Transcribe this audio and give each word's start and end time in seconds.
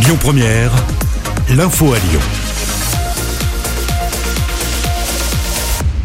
Lyon 0.00 0.16
Première, 0.20 0.70
l'info 1.50 1.92
à 1.92 1.98
Lyon. 1.98 2.20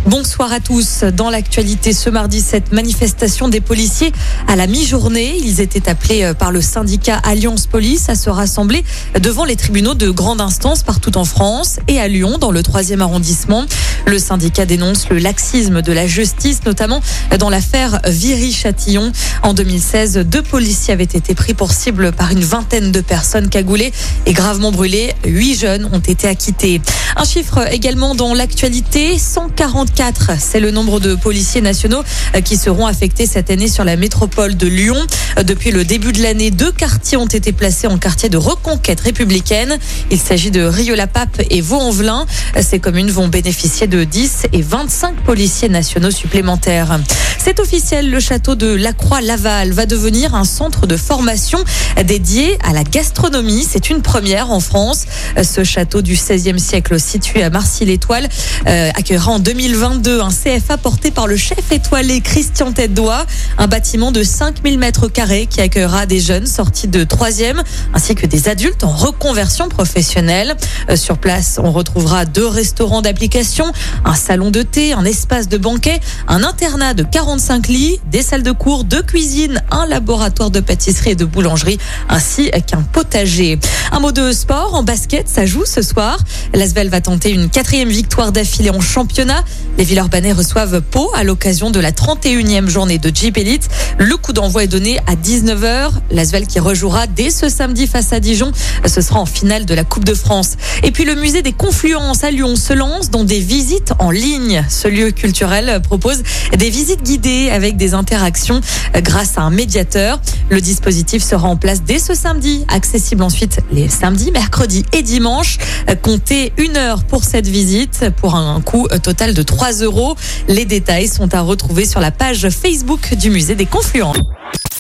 Bonsoir 0.06 0.52
à 0.52 0.60
tous. 0.60 1.04
Dans 1.04 1.30
l'actualité 1.30 1.94
ce 1.94 2.10
mardi, 2.10 2.42
cette 2.42 2.72
manifestation 2.72 3.48
des 3.48 3.62
policiers 3.62 4.12
à 4.48 4.56
la 4.56 4.68
mi-journée. 4.68 5.38
Ils 5.38 5.62
étaient 5.62 5.90
appelés 5.90 6.24
euh, 6.24 6.34
par 6.34 6.52
le 6.52 6.62
syndicat 6.62 7.22
Alliance 7.24 7.68
Police 7.68 8.10
à 8.10 8.16
se 8.16 8.30
rassembler 8.30 8.84
devant 9.22 9.46
les 9.46 9.56
tribunaux 9.56 9.94
de 9.94 10.10
grande 10.10 10.42
instance 10.42 10.84
partout 10.84 11.18
en 11.18 11.24
France 11.24 11.80
et 11.88 12.00
à 12.00 12.08
Lyon, 12.08 12.38
dans 12.38 12.52
le 12.52 12.64
troisième 12.64 13.02
arrondissement. 13.02 13.66
Le 14.06 14.20
syndicat 14.20 14.66
dénonce 14.66 15.10
le 15.10 15.18
laxisme 15.18 15.82
de 15.82 15.94
la 15.94 16.08
justice, 16.08 16.62
notamment 16.66 17.02
dans 17.40 17.50
l'affaire 17.50 18.00
Viry-Châtillon. 18.06 19.12
En 19.42 19.54
2016, 19.54 20.20
deux 20.26 20.42
policiers 20.42 20.94
avaient 20.94 21.04
été 21.04 21.34
pris 21.36 21.54
pour 21.54 21.72
cible 21.72 22.12
par 22.12 22.32
une 22.32 22.44
vingtaine 22.44 22.92
de 22.92 23.02
personnes 23.02 23.50
cagoulées 23.50 23.94
et 24.26 24.34
gravement 24.34 24.72
brûlées. 24.72 25.14
Huit 25.26 25.60
jeunes 25.60 25.90
ont 25.92 26.00
été 26.00 26.28
acquittés. 26.28 26.82
Un 27.16 27.26
chiffre 27.26 27.72
également 27.72 28.16
dans 28.16 28.34
l'actualité, 28.34 29.18
144, 29.20 30.32
c'est 30.40 30.60
le 30.60 30.72
nombre 30.72 31.00
de 31.00 31.16
policiers 31.16 31.62
nationaux 31.62 32.04
euh, 32.36 32.42
qui 32.42 32.58
seront 32.58 32.88
affectés 32.88 33.28
cette 33.28 33.52
année 33.52 33.68
sur 33.68 33.84
la 33.84 33.96
métropole 33.96 34.56
de 34.56 34.68
Lyon. 34.68 34.98
Euh, 35.38 35.44
depuis 35.44 35.72
le 35.72 35.86
début 35.86 36.12
de 36.12 36.24
l'année, 36.24 36.50
deux 36.50 36.72
quartiers 36.72 37.18
ont 37.18 37.28
été 37.28 37.52
placés 37.52 37.88
en 37.88 37.98
quartier 37.98 38.30
de 38.30 38.38
reconquête 38.38 39.00
républicaine. 39.00 39.78
Il 40.12 40.20
s'agit 40.20 40.50
de 40.50 40.64
Rieux-la-Pape 40.64 41.42
et 41.50 41.62
Vaux-en-Velin. 41.62 42.26
Euh, 42.58 42.62
ces 42.64 42.80
communes 42.80 43.12
vont 43.12 43.28
bénéficier 43.28 43.88
de 43.88 43.93
10 44.02 44.48
et 44.52 44.62
25 44.62 45.16
policiers 45.18 45.70
nationaux 45.70 46.12
supplémentaires. 46.12 47.00
C'est 47.46 47.60
officiel, 47.60 48.10
le 48.10 48.22
château 48.22 48.56
de 48.56 48.68
La 48.68 48.94
Croix-Laval 48.94 49.74
va 49.74 49.86
devenir 49.86 50.34
un 50.34 50.46
centre 50.46 50.88
de 50.88 50.96
formation 50.96 51.62
dédié 52.06 52.58
à 52.64 52.72
la 52.72 52.86
gastronomie. 52.86 53.68
C'est 53.70 53.90
une 53.90 54.02
première 54.02 54.50
en 54.50 54.62
France. 54.62 55.04
Ce 55.44 55.66
château 55.66 56.02
du 56.02 56.16
16e 56.16 56.58
siècle 56.58 56.98
situé 57.02 57.44
à 57.44 57.50
Marcy-l'Étoile 57.50 58.30
euh, 58.66 58.92
accueillera 58.96 59.34
en 59.34 59.40
2022 59.40 60.22
un 60.22 60.30
CFA 60.30 60.78
porté 60.78 61.12
par 61.12 61.28
le 61.28 61.36
chef 61.36 61.70
étoilé 61.70 62.22
Christian 62.22 62.72
Tête-Doigt, 62.72 63.26
un 63.58 63.68
bâtiment 63.68 64.14
de 64.14 64.24
5000 64.24 64.80
mètres 64.80 65.10
carrés 65.10 65.46
qui 65.46 65.60
accueillera 65.60 66.06
des 66.06 66.22
jeunes 66.22 66.48
sortis 66.48 66.88
de 66.88 67.04
3e 67.04 67.62
ainsi 67.94 68.16
que 68.16 68.26
des 68.26 68.48
adultes 68.48 68.86
en 68.86 68.92
reconversion 68.92 69.68
professionnelle. 69.68 70.56
Euh, 70.90 70.96
sur 70.96 71.18
place, 71.18 71.60
on 71.62 71.74
retrouvera 71.74 72.24
deux 72.24 72.48
restaurants 72.48 73.02
d'application, 73.02 73.66
un 74.06 74.16
salon 74.16 74.50
de 74.50 74.62
thé, 74.62 74.94
un 74.94 75.04
espace 75.04 75.50
de 75.50 75.58
banquet, 75.58 76.00
un 76.30 76.42
internat 76.46 76.94
de 76.94 77.04
45 77.34 77.68
lits, 77.68 78.00
des 78.12 78.22
salles 78.22 78.44
de 78.44 78.52
cours, 78.52 78.84
deux 78.84 79.02
cuisines, 79.02 79.64
un 79.72 79.88
laboratoire 79.88 80.52
de 80.52 80.60
pâtisserie 80.60 81.12
et 81.12 81.16
de 81.16 81.26
boulangerie 81.26 81.80
ainsi 82.08 82.52
qu'un 82.68 82.84
potager. 82.84 83.58
Un 83.92 84.00
mot 84.00 84.12
de 84.12 84.32
sport 84.32 84.76
en 84.76 84.84
basket, 84.84 85.28
ça 85.28 85.48
joue 85.48 85.66
ce 85.66 85.82
soir. 85.82 86.20
L'Asvel 86.54 86.90
va 86.90 87.02
tenter 87.02 87.32
une 87.32 87.50
quatrième 87.50 87.90
victoire 87.90 88.32
d'affilée 88.32 88.70
en 88.70 88.82
championnat. 88.82 89.44
Les 89.80 89.84
Villeurbanais 89.84 90.32
reçoivent 90.32 90.80
Pau 90.82 91.10
à 91.16 91.24
l'occasion 91.24 91.72
de 91.72 91.80
la 91.80 91.92
31e 91.92 92.70
journée 92.70 93.00
de 93.00 93.12
Jeep 93.12 93.36
Elite. 93.36 93.68
Le 93.98 94.16
coup 94.16 94.32
d'envoi 94.34 94.66
est 94.66 94.68
donné 94.68 95.00
à 95.08 95.16
19h. 95.16 95.90
L'Asvel 96.12 96.46
qui 96.46 96.60
rejouera 96.60 97.08
dès 97.08 97.32
ce 97.32 97.50
samedi 97.50 97.88
face 97.88 98.14
à 98.14 98.20
Dijon. 98.20 98.52
Ce 98.86 99.02
sera 99.02 99.20
en 99.20 99.26
finale 99.26 99.66
de 99.66 99.74
la 99.74 99.84
Coupe 99.84 100.06
de 100.06 100.14
France. 100.14 100.52
Et 100.84 100.92
puis 100.92 101.04
le 101.04 101.16
musée 101.16 101.42
des 101.42 101.54
Confluences 101.54 102.24
à 102.24 102.30
Lyon 102.30 102.56
se 102.56 102.74
lance 102.74 103.10
dans 103.10 103.24
des 103.24 103.40
visites 103.40 103.94
en 103.98 104.12
ligne. 104.12 104.64
Ce 104.70 104.88
lieu 104.88 105.10
culturel 105.10 105.82
propose 105.82 106.22
des 106.56 106.70
visites 106.70 107.02
guidées 107.02 107.23
avec 107.24 107.78
des 107.78 107.94
interactions 107.94 108.60
grâce 108.96 109.38
à 109.38 109.42
un 109.42 109.50
médiateur. 109.50 110.20
Le 110.50 110.60
dispositif 110.60 111.24
sera 111.24 111.48
en 111.48 111.56
place 111.56 111.84
dès 111.84 112.00
ce 112.00 112.14
samedi, 112.14 112.66
accessible 112.68 113.24
ensuite 113.24 113.60
les 113.72 113.88
samedis, 113.88 114.32
mercredis 114.32 114.84
et 114.92 115.02
dimanches. 115.02 115.58
Comptez 116.02 116.52
une 116.58 116.76
heure 116.76 117.04
pour 117.06 117.24
cette 117.24 117.48
visite 117.48 118.10
pour 118.18 118.36
un 118.36 118.60
coût 118.62 118.88
total 119.02 119.34
de 119.34 119.42
3 119.42 119.74
euros. 119.84 120.16
Les 120.48 120.66
détails 120.66 121.08
sont 121.08 121.34
à 121.34 121.42
retrouver 121.42 121.86
sur 121.86 122.00
la 122.00 122.12
page 122.12 122.50
Facebook 122.50 123.14
du 123.16 123.30
musée 123.30 123.56
des 123.56 123.66
Confluents. 123.66 124.14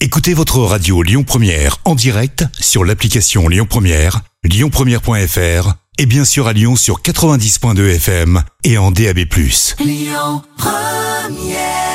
Écoutez 0.02 0.34
votre 0.34 0.59
radio 0.59 1.02
Lyon 1.02 1.24
Première 1.24 1.78
en 1.86 1.96
direct 1.96 2.46
sur 2.59 2.84
l'application 2.84 3.48
Lyon 3.48 3.66
Première, 3.70 4.20
lyonpremière.fr 4.44 5.76
et 5.98 6.06
bien 6.06 6.26
sûr 6.26 6.48
à 6.48 6.53
Lyon 6.53 6.76
sur 6.76 7.02
90.2 7.02 7.96
FM 7.96 8.44
et 8.66 8.78
en 8.78 8.92
DAB+. 8.92 9.20
Lyon 9.80 10.42
Première 10.58 11.93